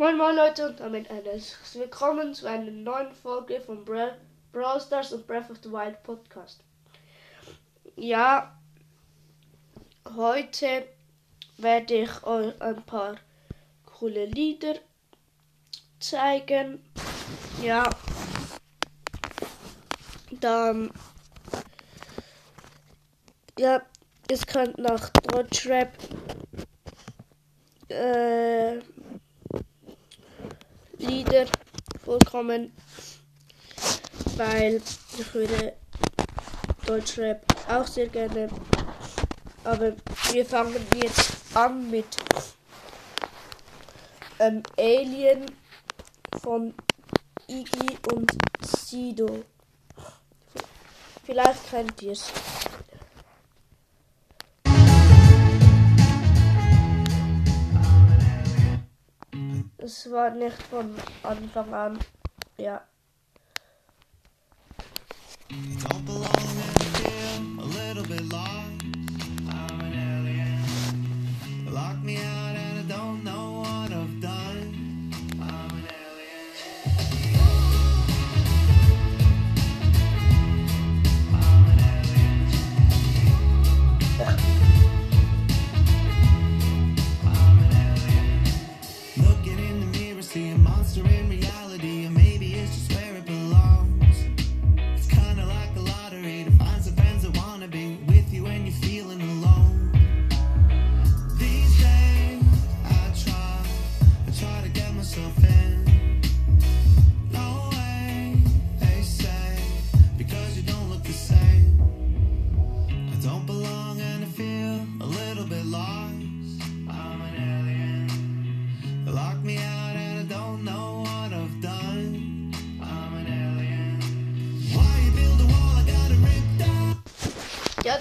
[0.00, 4.12] Moin Moin Leute und damit ein herzliches Willkommen zu einer neuen Folge von Bra
[4.50, 6.64] Brawl Stars und Breath of the Wild Podcast.
[7.96, 8.58] Ja,
[10.16, 10.88] heute
[11.58, 13.16] werde ich euch ein paar
[13.84, 14.76] coole Lieder
[15.98, 16.82] zeigen.
[17.62, 17.82] Ja,
[20.40, 20.90] dann
[23.58, 23.82] ja,
[24.30, 25.92] es könnt nach Deutschrap
[27.88, 28.78] äh,
[31.10, 31.46] Lieder
[32.04, 32.72] vorkommen,
[34.36, 34.80] weil
[35.18, 35.72] ich würde
[36.86, 38.48] Deutschrap auch sehr gerne.
[39.64, 39.92] Aber
[40.30, 42.06] wir fangen jetzt an mit
[44.38, 45.46] ähm, Alien
[46.40, 46.74] von
[47.48, 48.30] Iggy und
[48.64, 49.42] Sido.
[51.24, 52.32] Vielleicht kennt ihr es.
[59.92, 60.94] Es war nicht von
[61.24, 61.98] Anfang an.
[62.58, 62.80] Ja.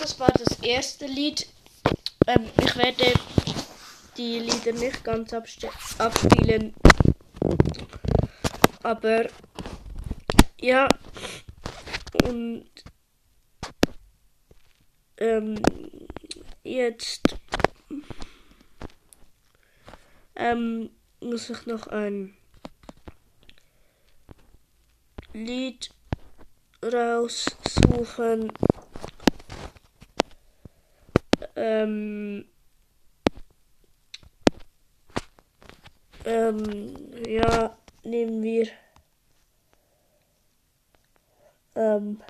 [0.00, 1.46] Das war das erste Lied.
[2.26, 3.12] Ähm, ich werde
[4.16, 6.74] die Lieder nicht ganz abspielen.
[8.82, 9.26] Aber
[10.60, 10.88] ja,
[12.24, 12.66] und
[15.18, 15.60] ähm,
[16.62, 17.36] jetzt
[20.34, 20.90] ähm,
[21.20, 22.36] muss ich noch ein
[25.32, 25.90] Lied
[26.82, 28.52] raussuchen.
[31.68, 32.44] Ähm,
[36.24, 36.94] ähm,
[37.26, 38.68] ja, nehmen wir
[41.74, 42.22] ähm,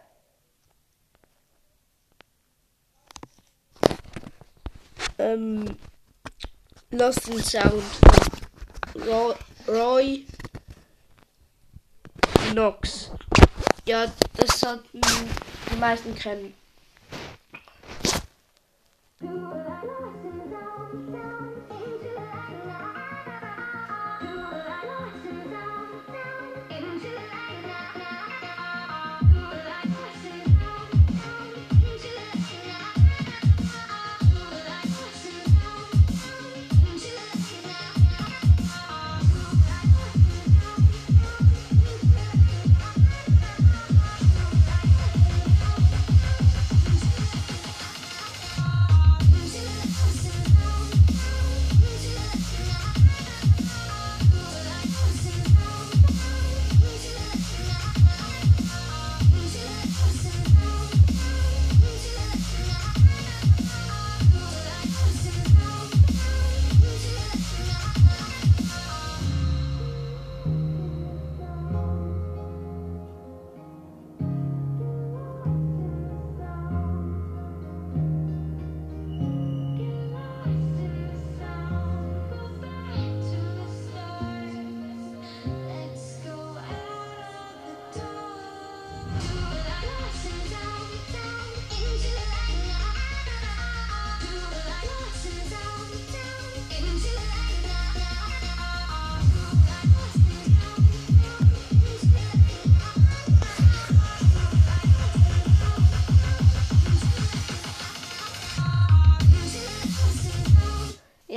[5.18, 5.76] ähm,
[6.92, 7.84] Lost in Sound
[8.94, 9.34] Roy,
[9.68, 10.26] Roy
[12.52, 13.10] Knox.
[13.84, 14.98] Ja, das sollten
[15.70, 16.54] die meisten kennen.
[19.20, 19.75] to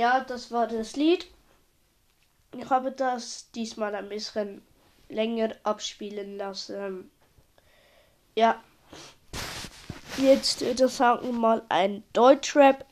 [0.00, 1.26] Ja, das war das Lied.
[2.56, 4.62] Ich habe das diesmal ein bisschen
[5.10, 7.10] länger abspielen lassen.
[8.34, 8.64] Ja.
[10.16, 12.88] Jetzt würde ich sagen mal ein Deutschrap-Lied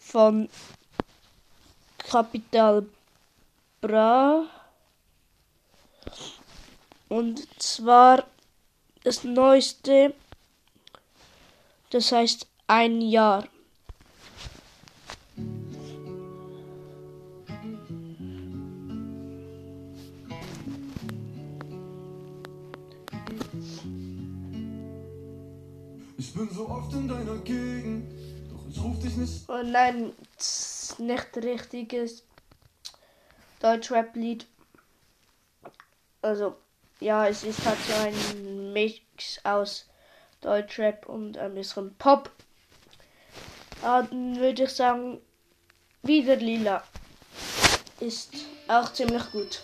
[0.00, 0.48] von
[1.98, 2.84] Capital
[3.80, 4.46] Bra.
[7.08, 8.26] Und zwar
[9.04, 10.14] das neueste,
[11.90, 13.46] das heißt ein Jahr.
[26.16, 28.12] Ich bin so oft in deiner Gegend,
[28.50, 29.48] doch ich ruf dich nicht.
[29.48, 30.12] Oh nein,
[30.98, 32.22] nicht richtiges
[33.60, 34.46] Deutschrap-Lied.
[36.22, 36.56] Also,
[37.00, 39.89] ja, es ist halt so ein Mix aus
[40.40, 42.30] Deutschrap und ein bisschen Pop.
[43.82, 45.20] Dann würde ich sagen,
[46.02, 46.82] wieder lila.
[48.00, 48.32] Ist
[48.68, 49.62] auch ziemlich gut.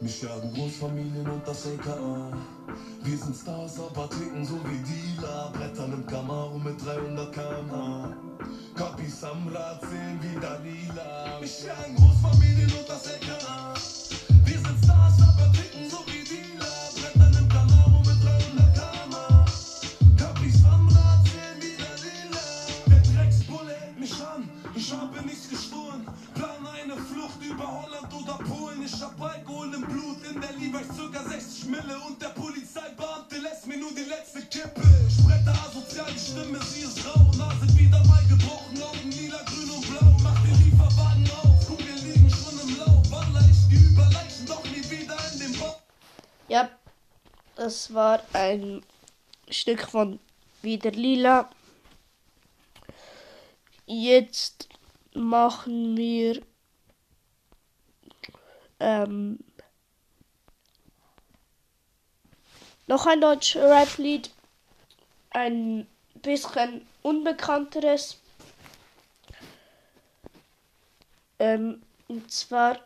[0.00, 2.32] Mich jagen Großfamilien und das LKA.
[3.02, 5.52] Wir sind Stars, aber ticken so wie Dealer.
[5.52, 8.29] Brettern im Camaro mit 300 km/h.
[8.74, 11.38] Kapis am Rad sehen wieder lila.
[11.40, 13.74] Mich jagen Großfamilien und das LKA.
[14.44, 16.66] Wir sind Stars, aber ticken so wie Dealer.
[16.94, 19.44] Brettern im Camaro mit 300 km/h.
[20.16, 22.46] Kapis am Rad sehen wieder lila.
[22.86, 24.48] Der Drecksbulle hält mich an.
[24.74, 26.06] Ich habe nichts geschworen.
[26.34, 28.82] Plan eine Flucht über Holland oder Polen.
[28.84, 30.24] Ich hab Alkohol im Blut.
[30.32, 31.98] In der Liebe ich circa 60 Mille.
[32.06, 32.59] Und der Polizeibeamte
[47.60, 48.82] das war ein
[49.50, 50.18] Stück von
[50.62, 51.50] Wieder Lila.
[53.84, 54.66] Jetzt
[55.12, 56.40] machen wir
[58.78, 59.40] ähm,
[62.86, 64.30] noch ein deutsches Rap-Lied.
[65.28, 68.18] Ein bisschen unbekannteres.
[71.38, 72.78] Ähm, und zwar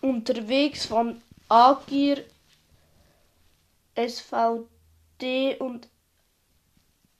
[0.00, 2.24] unterwegs von Agir,
[3.96, 5.88] SVD und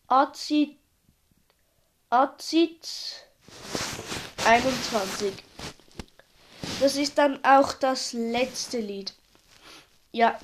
[0.08, 0.78] Azit,
[2.10, 3.26] Azit
[4.44, 5.32] 21.
[6.80, 9.14] Das ist dann auch das letzte Lied.
[10.12, 10.38] Ja.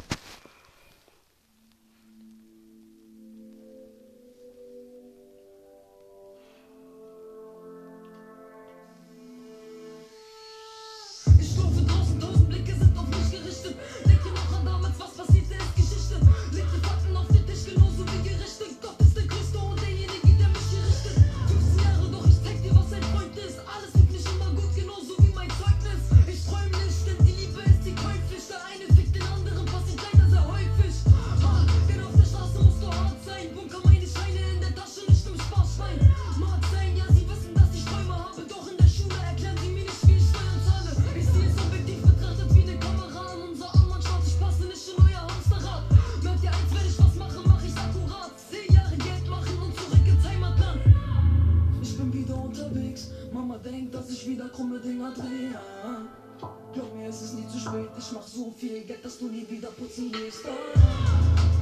[57.62, 57.88] Spät.
[57.98, 60.44] Ich mach so viel Geld, dass du nie wieder putzen gehst.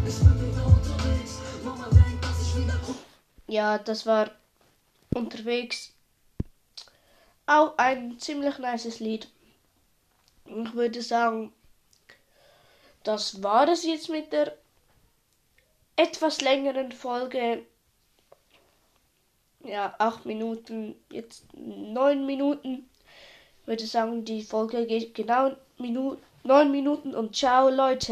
[0.07, 1.39] Ich bin wieder unterwegs.
[1.65, 2.81] Mama denkt, dass ich wieder
[3.47, 4.31] Ja, das war
[5.15, 5.93] unterwegs.
[7.47, 9.29] Auch ein ziemlich nices Lied.
[10.47, 11.53] Ich würde sagen,
[13.03, 14.57] das war es jetzt mit der
[15.97, 17.67] etwas längeren Folge.
[19.63, 22.89] Ja, acht Minuten, jetzt neun Minuten.
[23.63, 28.09] Ich würde sagen, die Folge geht genau Minu neun Minuten und ciao Leute.